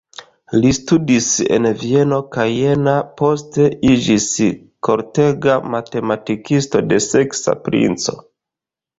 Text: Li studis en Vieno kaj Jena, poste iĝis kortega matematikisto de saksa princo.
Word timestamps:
Li 0.61 0.69
studis 0.75 1.25
en 1.57 1.65
Vieno 1.81 2.17
kaj 2.35 2.45
Jena, 2.53 2.95
poste 3.19 3.67
iĝis 3.89 4.25
kortega 4.87 5.57
matematikisto 5.75 6.81
de 6.93 6.99
saksa 7.09 7.55
princo. 7.69 8.17